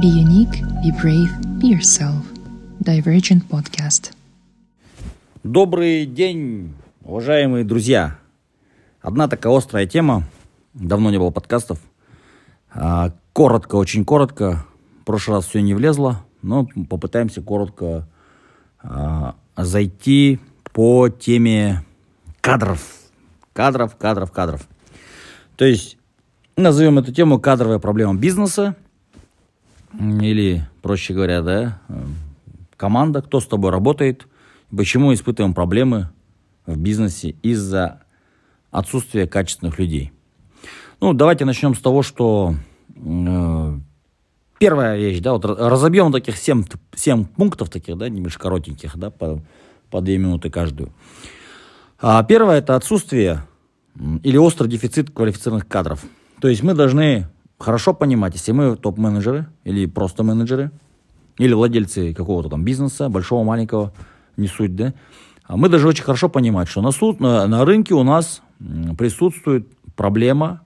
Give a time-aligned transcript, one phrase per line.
[0.00, 1.28] Be unique, be brave,
[1.60, 2.24] be yourself.
[2.80, 4.14] Divergent Podcast.
[5.42, 6.72] Добрый день,
[7.02, 8.18] уважаемые друзья.
[9.02, 10.24] Одна такая острая тема.
[10.72, 11.78] Давно не было подкастов.
[12.72, 14.64] А, коротко, очень коротко.
[15.02, 18.08] В прошлый раз все не влезло, но попытаемся коротко
[18.82, 20.40] а, зайти
[20.72, 21.84] по теме
[22.40, 22.80] кадров.
[23.52, 24.66] Кадров, кадров, кадров.
[25.56, 25.98] То есть
[26.56, 28.74] назовем эту тему кадровая проблема бизнеса
[29.98, 31.80] или, проще говоря, да,
[32.76, 34.26] команда, кто с тобой работает,
[34.74, 36.08] почему испытываем проблемы
[36.66, 38.02] в бизнесе из-за
[38.70, 40.12] отсутствия качественных людей.
[41.00, 42.54] Ну, давайте начнем с того, что
[42.94, 43.78] э,
[44.58, 49.42] первая вещь, да, вот разобьем таких 7, 7 пунктов таких, да, немножко коротеньких, да, по,
[49.90, 50.92] по 2 минуты каждую.
[52.00, 53.42] А первое– это отсутствие
[54.22, 56.04] или острый дефицит квалифицированных кадров.
[56.40, 57.28] То есть мы должны
[57.62, 60.70] хорошо понимать, если мы топ-менеджеры или просто менеджеры,
[61.38, 63.92] или владельцы какого-то там бизнеса, большого, маленького,
[64.36, 64.92] не суть, да,
[65.44, 68.42] а мы должны очень хорошо понимать, что на, суд, на, на рынке у нас
[68.98, 70.62] присутствует проблема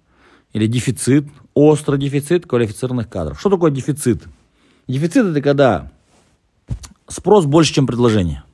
[0.52, 3.38] или дефицит, острый дефицит квалифицированных кадров.
[3.40, 4.24] Что такое дефицит?
[4.88, 5.90] Дефицит это когда
[7.08, 8.44] спрос больше, чем предложение.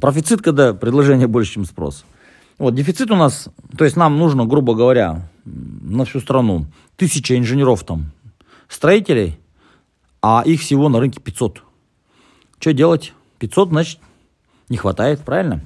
[0.00, 2.04] Профицит, когда предложение больше, чем спрос.
[2.58, 7.84] Вот, дефицит у нас, то есть нам нужно, грубо говоря, на всю страну тысяча инженеров
[7.84, 8.12] там,
[8.68, 9.38] строителей,
[10.22, 11.62] а их всего на рынке 500.
[12.58, 13.12] Что делать?
[13.38, 14.00] 500, значит,
[14.68, 15.60] не хватает, правильно?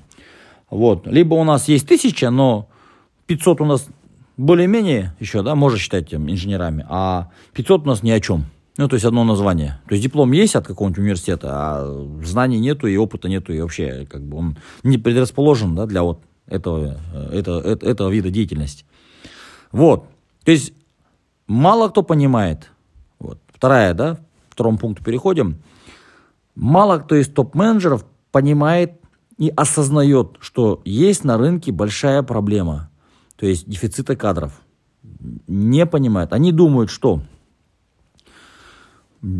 [0.69, 1.07] Вот.
[1.07, 2.69] Либо у нас есть тысяча, но
[3.27, 3.87] 500 у нас
[4.37, 8.47] более-менее еще, да, можно считать тем инженерами, а 500 у нас ни о чем.
[8.77, 9.81] Ну, то есть одно название.
[9.89, 14.07] То есть диплом есть от какого-нибудь университета, а знаний нету и опыта нету, и вообще
[14.11, 16.97] как бы он не предрасположен да, для вот этого,
[17.31, 18.85] этого, этого вида деятельности.
[19.71, 20.07] Вот.
[20.45, 20.73] То есть
[21.51, 22.71] мало кто понимает.
[23.19, 23.41] Вот.
[23.53, 25.63] Вторая, да, второму пункту переходим.
[26.55, 29.01] Мало кто из топ-менеджеров понимает
[29.37, 32.91] и осознает, что есть на рынке большая проблема,
[33.37, 34.61] то есть дефицита кадров.
[35.49, 36.33] Не понимают.
[36.33, 37.23] Они думают, что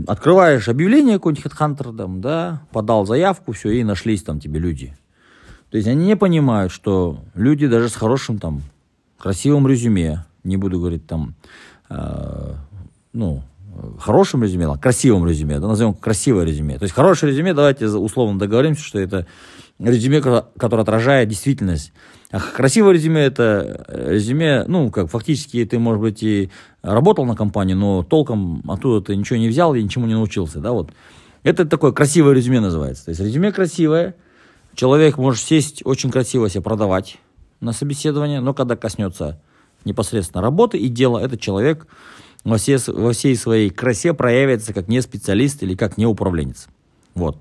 [0.07, 4.97] открываешь объявление какой-нибудь HeadHunter, там, да, подал заявку, все, и нашлись там тебе люди.
[5.71, 8.63] То есть они не понимают, что люди даже с хорошим там
[9.19, 11.35] красивым резюме, не буду говорить там,
[13.13, 13.43] ну,
[13.99, 16.79] хорошим резюме, красивым резюме, да, назовем красивое резюме.
[16.79, 19.27] То есть хорошее резюме, давайте условно договоримся, что это
[19.79, 21.93] резюме, которое отражает действительность.
[22.31, 26.51] А красивое резюме это резюме, ну, как фактически ты, может быть, и
[26.83, 30.73] работал на компании, но толком оттуда ты ничего не взял и ничему не научился, да,
[30.73, 30.91] вот.
[31.43, 33.07] Это такое красивое резюме называется.
[33.07, 34.15] То есть резюме красивое,
[34.75, 37.19] Человек может сесть очень красиво себя продавать
[37.61, 39.41] на собеседование, но когда коснется
[39.85, 41.87] непосредственно работы и дела, этот человек
[42.45, 46.69] во, все, во всей своей красе проявится как не специалист или как не управленец.
[47.15, 47.39] Вот.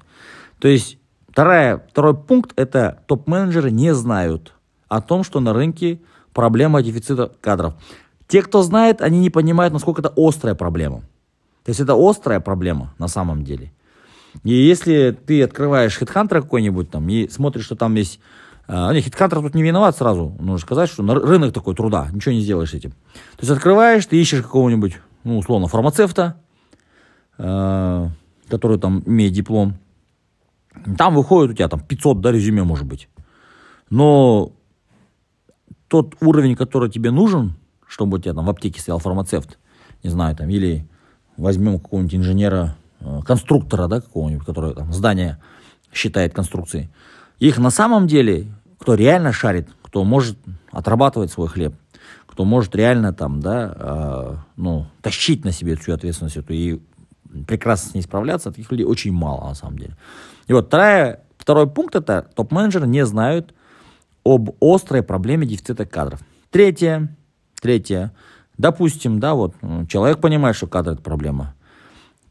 [0.60, 0.98] То есть
[1.30, 4.54] вторая, второй пункт– это топ-менеджеры не знают
[4.88, 6.02] о том, что на рынке
[6.34, 7.76] проблема дефицита кадров.
[8.28, 11.02] Те, кто знает, они не понимают, насколько это острая проблема.
[11.64, 13.72] То есть это острая проблема на самом деле.
[14.44, 18.20] И если ты открываешь хитхантер какой-нибудь там и смотришь, что там есть...
[18.72, 20.36] А, не, хитхантер тут не виноват сразу.
[20.40, 22.92] Нужно сказать, что рынок такой труда, ничего не сделаешь этим.
[22.92, 26.40] То есть открываешь, ты ищешь какого-нибудь, ну, условно, фармацевта,
[27.38, 28.08] э,
[28.48, 29.76] который там имеет диплом.
[30.98, 33.10] Там выходит у тебя там 500, да, резюме может быть.
[33.90, 34.52] Но
[35.88, 37.56] тот уровень, который тебе нужен,
[37.88, 39.58] чтобы у тебя там в аптеке стоял фармацевт,
[40.04, 40.88] не знаю, там, или
[41.38, 45.38] возьмем какого-нибудь инженера Э, конструктора, да, какого-нибудь, который там здание
[45.94, 46.90] считает конструкцией.
[47.40, 48.48] Их на самом деле,
[48.80, 50.38] кто реально шарит, кто может
[50.72, 51.76] отрабатывать свой хлеб,
[52.26, 56.80] кто может реально там, да, э, ну, тащить на себе всю ответственность эту и
[57.46, 59.96] прекрасно с ней справляться, таких людей очень мало на самом деле.
[60.48, 63.54] И вот вторая, второй пункт это топ-менеджеры не знают
[64.24, 66.22] об острой проблеме дефицита кадров.
[66.50, 67.16] Третье,
[67.62, 68.14] третье,
[68.58, 69.56] допустим, да, вот
[69.90, 71.54] человек понимает, что кадры это проблема.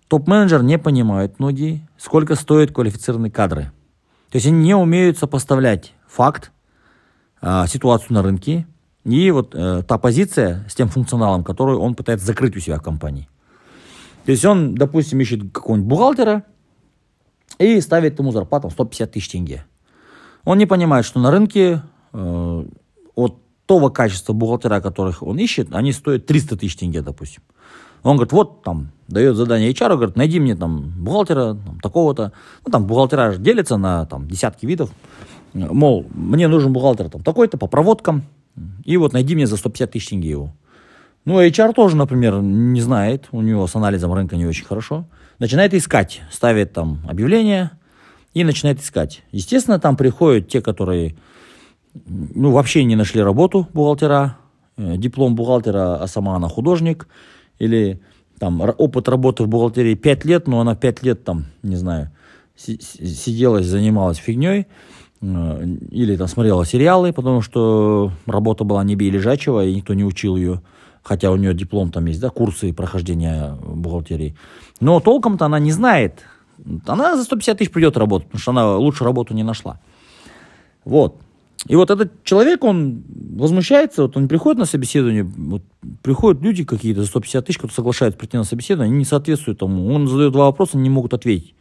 [0.08, 3.70] Топ-менеджер не понимают многие, сколько стоят квалифицированные кадры.
[4.30, 6.50] То есть они не умеют сопоставлять факт,
[7.42, 8.66] э, ситуацию на рынке
[9.04, 12.82] и вот э, та позиция с тем функционалом, который он пытается закрыть у себя в
[12.82, 13.28] компании.
[14.24, 16.44] То есть он, допустим, ищет какого-нибудь бухгалтера
[17.58, 19.64] и ставит ему зарплату 150 тысяч тенге.
[20.44, 21.82] Он не понимает, что на рынке
[22.12, 22.64] э,
[23.14, 27.42] от того качества бухгалтера, которых он ищет, они стоят 300 тысяч тенге, допустим.
[28.02, 32.32] Он говорит, вот там, дает задание HR, говорит, найди мне там бухгалтера там, такого-то.
[32.64, 34.90] Ну, там бухгалтера делятся на там, десятки видов.
[35.54, 38.24] Мол, мне нужен бухгалтер там такой-то по проводкам.
[38.84, 40.52] И вот найди мне за 150 тысяч тенге его.
[41.24, 45.06] Ну, HR тоже, например, не знает, у него с анализом рынка не очень хорошо.
[45.38, 47.72] Начинает искать, ставит там объявление
[48.34, 49.22] и начинает искать.
[49.30, 51.16] Естественно, там приходят те, которые
[52.06, 54.38] ну, вообще не нашли работу бухгалтера,
[54.76, 57.08] э, диплом бухгалтера, а сама она художник,
[57.58, 58.00] или
[58.38, 62.10] там опыт работы в бухгалтерии 5 лет, но она 5 лет там, не знаю,
[62.58, 64.66] сидела, занималась фигней,
[65.20, 70.04] э, или там смотрела сериалы, потому что работа была не бей лежачего, и никто не
[70.04, 70.62] учил ее,
[71.02, 74.36] хотя у нее диплом там есть, да, курсы прохождения бухгалтерии.
[74.80, 76.24] Но толком-то она не знает.
[76.86, 79.80] Она за 150 тысяч придет работать, потому что она лучше работу не нашла.
[80.84, 81.20] Вот.
[81.66, 83.02] И вот этот человек, он
[83.36, 85.62] возмущается, вот он приходит на собеседование, вот
[86.02, 89.92] приходят люди какие-то за 150 тысяч, кто соглашается прийти на собеседование, они не соответствуют тому.
[89.92, 91.54] Он задает два вопроса, они не могут ответить.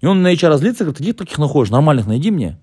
[0.00, 2.58] И он на HR разлится, говорит, где таких находишь, нормальных найди мне.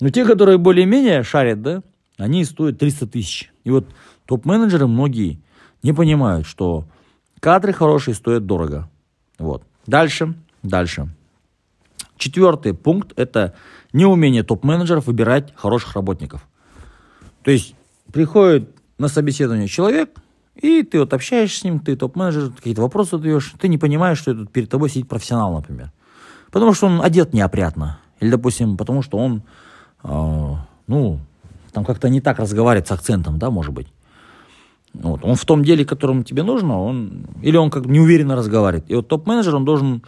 [0.00, 1.82] Но те, которые более-менее шарят, да,
[2.16, 3.52] они стоят 300 тысяч.
[3.64, 3.86] И вот
[4.26, 5.40] топ-менеджеры многие
[5.82, 6.86] не понимают, что
[7.40, 8.88] кадры хорошие стоят дорого.
[9.38, 9.64] Вот.
[9.86, 11.08] Дальше, дальше.
[12.16, 13.54] Четвертый пункт– это
[13.92, 16.46] неумение топ-менеджеров выбирать хороших работников.
[17.42, 17.74] То есть
[18.12, 20.10] приходит на собеседование человек,
[20.54, 24.34] и ты вот общаешься с ним, ты топ-менеджер, какие-то вопросы задаешь, ты не понимаешь, что
[24.34, 25.90] тут перед тобой сидит профессионал, например.
[26.52, 27.98] Потому что он одет неопрятно.
[28.20, 29.42] Или, допустим, потому что он,
[30.04, 30.54] э,
[30.86, 31.18] ну,
[31.72, 33.88] там как-то не так разговаривает с акцентом, да, может быть.
[34.94, 35.24] Вот.
[35.24, 38.84] Он в том деле, которому тебе нужно, он, или он как неуверенно разговаривает.
[38.90, 40.02] И вот топ-менеджер, он должен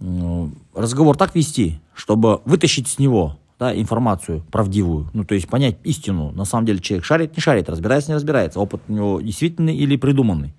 [0.00, 5.76] э, разговор так вести, чтобы вытащить с него да, информацию правдивую, ну, то есть понять
[5.82, 6.30] истину.
[6.30, 8.60] На самом деле человек шарит, не шарит, разбирается, не разбирается.
[8.60, 10.54] Опыт у него действительный или придуманный.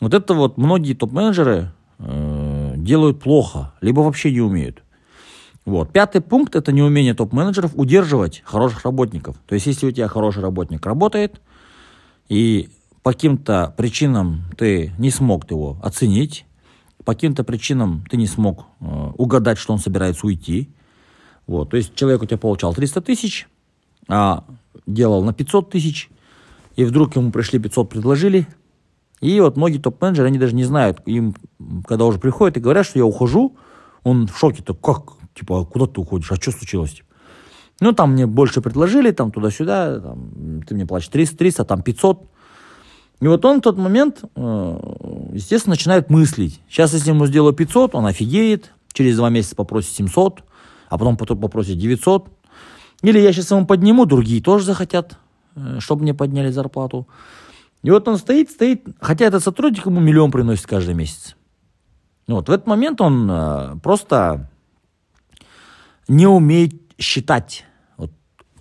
[0.00, 2.33] Вот это вот многие топ-менеджеры э,
[2.84, 4.82] делают плохо, либо вообще не умеют.
[5.64, 5.92] Вот.
[5.92, 9.36] Пятый пункт– это неумение топ-менеджеров удерживать хороших работников.
[9.46, 11.40] То есть, если у тебя хороший работник работает,
[12.28, 12.68] и
[13.02, 16.44] по каким-то причинам ты не смог его оценить,
[17.04, 18.84] по каким-то причинам ты не смог э,
[19.16, 20.70] угадать, что он собирается уйти.
[21.46, 21.70] Вот.
[21.70, 23.48] То есть человек у тебя получал 300 тысяч,
[24.08, 24.44] а
[24.86, 26.10] делал на 500 тысяч,
[26.76, 28.46] и вдруг ему пришли 500, предложили.
[29.24, 31.34] И вот многие топ-менеджеры, они даже не знают, им,
[31.86, 33.56] когда уже приходят и говорят, что я ухожу,
[34.02, 37.02] он в шоке, так как, типа, а куда ты уходишь, а что случилось?
[37.80, 42.22] Ну, там мне больше предложили, там туда-сюда, там, ты мне платишь 300, 300, там 500.
[43.20, 44.78] И вот он в тот момент, э,
[45.32, 46.60] естественно, начинает мыслить.
[46.68, 50.44] Сейчас, если ему сделаю 500, он офигеет, через два месяца попросит 700,
[50.90, 52.28] а потом попросит 900.
[53.00, 55.16] Или я сейчас ему подниму, другие тоже захотят,
[55.56, 57.06] э, чтобы мне подняли зарплату.
[57.84, 61.36] И вот он стоит, стоит, хотя этот сотрудник ему миллион приносит каждый месяц.
[62.26, 64.48] Вот в этот момент он э, просто
[66.08, 67.66] не умеет считать,
[67.98, 68.10] вот,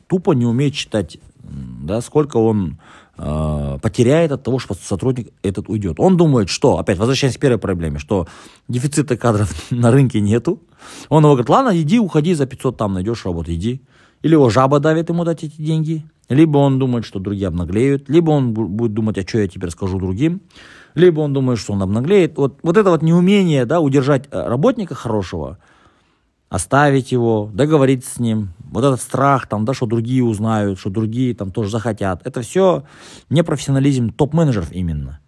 [0.07, 2.81] тупо не умеет считать, да, сколько он
[3.17, 6.01] э, потеряет от того, что сотрудник этот уйдет.
[6.01, 8.27] Он думает, что, опять возвращаясь к первой проблеме, что
[8.67, 10.61] дефицита кадров на рынке нету.
[11.07, 13.81] Он его говорит, ладно, иди, уходи, за 500 там найдешь работу, иди.
[14.23, 16.03] Или его жаба давит ему дать эти деньги.
[16.29, 19.99] Либо он думает, что другие обнаглеют, либо он будет думать, а что я теперь скажу
[19.99, 20.41] другим,
[20.95, 22.37] либо он думает, что он обнаглеет.
[22.37, 25.59] Вот, вот это вот неумение да, удержать э, работника хорошего–
[26.53, 28.49] оставить его, договориться с ним.
[28.71, 32.21] Вот этот страх, там, да, что другие узнают, что другие там тоже захотят.
[32.27, 32.83] Это все
[33.31, 35.19] непрофессионализм топ-менеджеров именно.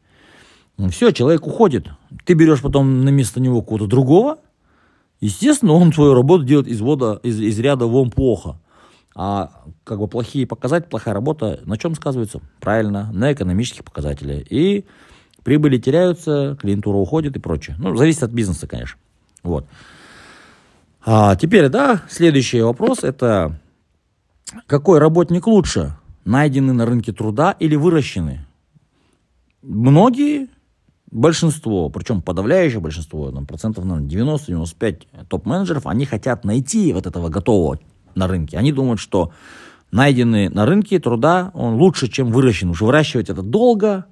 [0.91, 1.87] Все, человек уходит.
[2.25, 4.37] Ты берешь потом на место него кого-то другого.
[5.19, 8.59] Естественно, он свою работу делает из, вода, из, из ряда вон плохо.
[9.15, 12.41] А как бы плохие показатели, плохая работа на чем сказывается?
[12.59, 14.51] Правильно, на экономических показателях.
[14.51, 14.85] И
[15.43, 17.77] прибыли теряются, клиентура уходит и прочее.
[17.79, 18.99] Ну, зависит от бизнеса, конечно.
[19.41, 19.67] Вот.
[21.05, 23.57] А теперь, да, следующий вопрос это
[24.67, 25.95] какой работник лучше,
[26.25, 28.39] найденный на рынке труда или выращенный?
[29.61, 30.47] Многие,
[31.09, 37.79] большинство, причем подавляющее большинство, там, процентов наверное, 90-95 топ-менеджеров, они хотят найти вот этого готового
[38.15, 38.57] на рынке.
[38.57, 39.31] Они думают, что
[39.91, 42.71] найденный на рынке труда, он лучше, чем выращенный.
[42.71, 44.05] Уж выращивать это долго,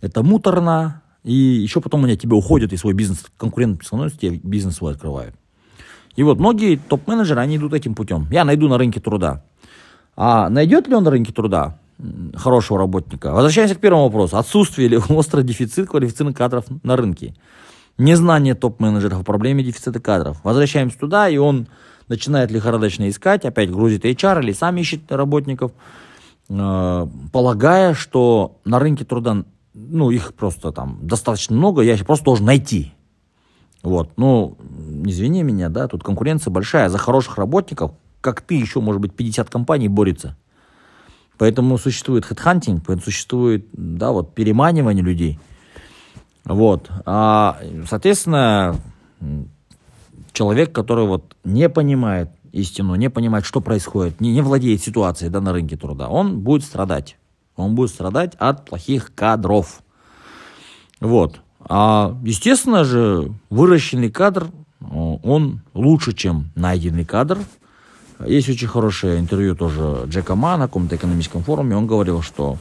[0.00, 4.40] это муторно, и еще потом они от тебя уходят, и свой бизнес, конкурент становится, тебе
[4.42, 5.34] бизнес свой открывают.
[6.16, 8.26] И вот многие топ-менеджеры, они идут этим путем.
[8.30, 9.44] Я найду на рынке труда.
[10.14, 11.78] А найдет ли он на рынке труда
[12.34, 13.32] хорошего работника?
[13.32, 14.36] Возвращаемся к первому вопросу.
[14.36, 17.34] Отсутствие или острый дефицит квалифицированных кадров на рынке?
[17.96, 20.38] Незнание топ-менеджеров о проблеме дефицита кадров.
[20.44, 21.68] Возвращаемся туда, и он
[22.12, 25.72] начинает лихорадочно искать, опять грузит HR или сам ищет работников,
[26.48, 32.46] э, полагая, что на рынке труда, ну, их просто там достаточно много, я просто должен
[32.46, 32.92] найти.
[33.82, 34.58] Вот, ну,
[35.04, 36.90] извини меня, да, тут конкуренция большая.
[36.90, 40.36] За хороших работников, как ты, еще, может быть, 50 компаний борется.
[41.38, 45.40] Поэтому существует хедхантинг, поэтому существует, да, вот переманивание людей.
[46.44, 46.90] Вот.
[47.06, 48.76] А, соответственно,
[50.32, 55.40] человек, который вот не понимает истину, не понимает, что происходит, не, не владеет ситуацией да,
[55.40, 57.16] на рынке труда, он будет страдать.
[57.56, 59.82] Он будет страдать от плохих кадров.
[61.00, 61.40] Вот.
[61.60, 64.48] А, естественно же, выращенный кадр,
[64.80, 67.38] он лучше, чем найденный кадр.
[68.26, 71.76] Есть очень хорошее интервью тоже Джека Ма на каком-то экономическом форуме.
[71.76, 72.58] Он говорил, что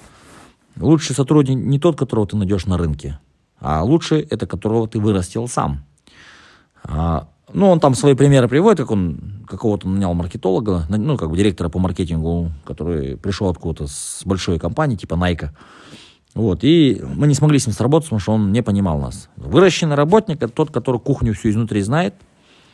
[0.80, 3.20] лучший сотрудник не тот, которого ты найдешь на рынке,
[3.60, 5.84] а лучший это которого ты вырастил сам.
[6.84, 11.38] А, ну, он там свои примеры приводит, как он какого-то нанял маркетолога, ну, как бы
[11.38, 15.50] директора по маркетингу, который пришел откуда-то с большой компании, типа Nike.
[16.34, 19.30] Вот, и мы не смогли с ним сработать, потому что он не понимал нас.
[19.36, 22.16] Выращенный работник– это тот, который кухню всю изнутри знает,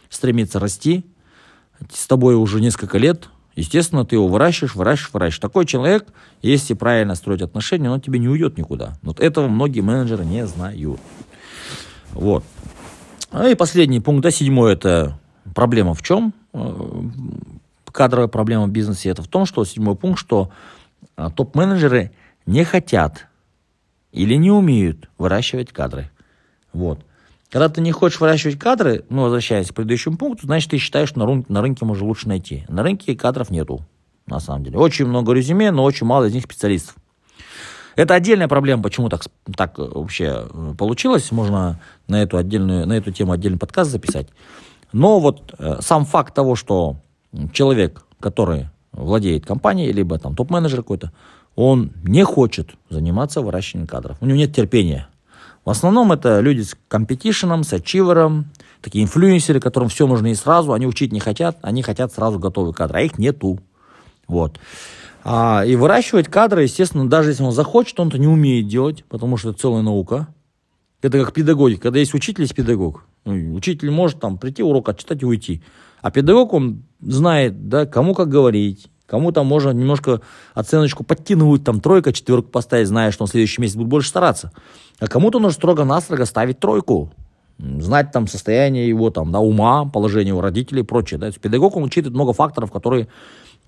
[0.10, 1.06] стремится расти,
[1.92, 5.40] с тобой уже несколько лет, естественно, ты его выращиваешь, выращиваешь, выращиваешь.
[5.40, 6.08] Такой человек,
[6.42, 8.98] если правильно строить отношения, он тебе не уйдет никуда.
[9.02, 11.00] Вот этого многие менеджеры не знают.
[12.14, 12.44] Вот.
[13.32, 15.20] А и последний пункт, да, седьмой, это
[15.54, 16.34] проблема в чем?
[16.54, 17.02] Э,
[17.92, 20.52] кадровая проблема в бизнесе, это в том, что седьмой пункт, что
[21.16, 22.12] а, топ-менеджеры
[22.46, 23.28] не хотят
[24.12, 26.10] или не умеют выращивать кадры.
[26.74, 27.00] Вот.
[27.50, 31.20] Когда ты не хочешь выращивать кадры, ну, возвращаясь к предыдущему пункту, значит, ты считаешь, что
[31.20, 32.66] на, рынке, на рынке можно лучше найти.
[32.68, 33.82] На рынке кадров нету,
[34.26, 34.78] на самом деле.
[34.78, 36.96] Очень много резюме, но очень мало из них специалистов.
[37.98, 39.24] Это отдельная проблема, почему так,
[39.56, 41.32] так вообще э, получилось.
[41.32, 44.28] Можно на эту, отдельную, на эту тему отдельный подкаст записать.
[44.94, 46.98] Но вот э, сам факт того, что
[47.54, 51.12] человек, который владеет компанией, либо там топ-менеджер какой-то,
[51.56, 54.18] он не хочет заниматься выращиванием кадров.
[54.22, 55.08] У него нет терпения.
[55.66, 58.52] В основном это люди с компетишеном, с ачивером,
[58.84, 62.76] такие инфлюенсеры, которым все нужно и сразу, они учить не хотят, они хотят сразу готовые
[62.76, 63.60] кадры, а их нету.
[64.28, 64.60] Вот.
[65.30, 69.36] А, и выращивать кадры, естественно, даже если он захочет, он это не умеет делать, потому
[69.36, 70.30] что это целая наука.
[71.02, 71.82] Это как педагогика.
[71.82, 73.04] Когда есть учитель, есть педагог.
[73.26, 75.62] Ну, учитель может там прийти, урок отчитать и уйти.
[76.02, 80.22] А педагог, он знает, да, кому как говорить, кому там можно немножко
[80.54, 84.54] оценочку подтянуть, там тройка, четверку поставить, зная, что он в следующий месяц будет больше стараться.
[84.98, 87.12] А кому-то нужно строго-настрого ставить тройку.
[87.60, 91.18] Знать там состояние его там, да, ума, положение у родителей и прочее.
[91.18, 91.26] Да.
[91.26, 93.10] То есть педагог, он учитывает много факторов, которые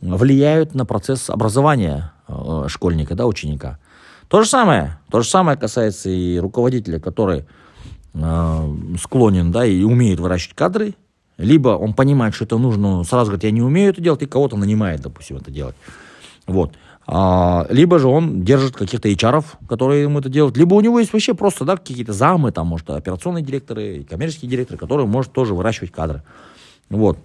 [0.02, 3.80] влияют на процесс образования э, школьника, да, ученика.
[4.28, 7.46] То же самое, то же самое касается и руководителя, который
[8.14, 10.94] э, склонен, да, и умеет выращивать кадры,
[11.38, 14.58] либо он понимает, что это нужно, сразу говорит, я не умею это делать, и кого-то
[14.58, 15.76] нанимает, допустим, это делать.
[16.48, 16.74] Вот.
[17.08, 21.12] А, либо же он держит каких-то HR, которые ему это делают, либо у него есть
[21.12, 25.92] вообще просто, да, какие-то замы, там, может, операционные директоры, коммерческие директоры, которые может тоже выращивать
[25.92, 26.22] кадры.
[26.90, 27.18] Вот.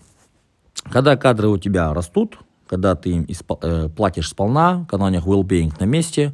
[0.85, 2.39] Когда кадры у тебя растут,
[2.75, 3.53] когда ты им исп...
[3.63, 6.33] э, платишь сполна, когда у них well-being на месте,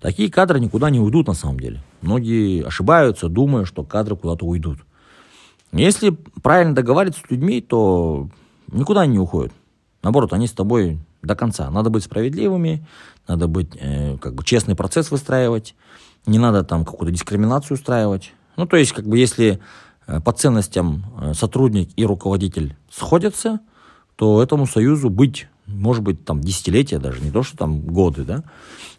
[0.00, 1.80] такие кадры никуда не уйдут на самом деле.
[2.00, 4.80] Многие ошибаются, думая, что кадры куда-то уйдут.
[5.70, 6.10] Если
[6.42, 8.28] правильно договариваться с людьми, то
[8.72, 9.52] никуда они не уходят.
[10.02, 11.70] Наоборот, они с тобой до конца.
[11.70, 12.84] Надо быть справедливыми,
[13.28, 15.76] надо быть, э, как бы честный процесс выстраивать,
[16.26, 18.32] не надо там какую-то дискриминацию устраивать.
[18.56, 19.60] Ну, то есть, как бы, если
[20.08, 23.60] э, по ценностям э, сотрудник и руководитель сходятся,
[24.16, 28.42] то этому союзу быть может быть, там, десятилетия даже, не то, что там годы, да.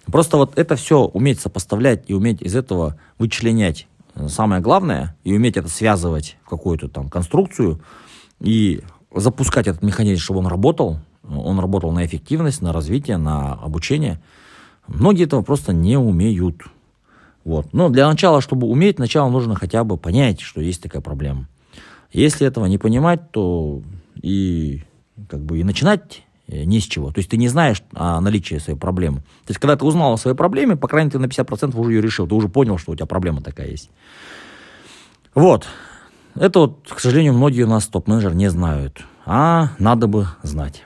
[0.05, 3.88] Просто вот это все уметь сопоставлять и уметь из этого вычленять
[4.27, 7.81] самое главное, и уметь это связывать в какую-то там конструкцию,
[8.39, 8.81] и
[9.13, 14.21] запускать этот механизм, чтобы он работал, он работал на эффективность, на развитие, на обучение.
[14.88, 16.63] Многие этого просто не умеют.
[17.43, 17.73] Вот.
[17.73, 21.47] Но для начала, чтобы уметь, сначала нужно хотя бы понять, что есть такая проблема.
[22.11, 23.81] Если этого не понимать, то
[24.21, 24.83] и
[25.29, 27.11] как бы и начинать Э, ни с чего.
[27.11, 29.17] То есть ты не знаешь о наличии своей проблемы.
[29.17, 32.01] То есть когда ты узнал о своей проблеме, по крайней мере, на 50% уже ее
[32.01, 32.27] решил.
[32.27, 33.89] Ты уже понял, что у тебя проблема такая есть.
[35.35, 35.67] Вот.
[36.35, 39.03] Это вот, к сожалению, многие у нас топ-менеджеры не знают.
[39.25, 40.83] А надо бы знать.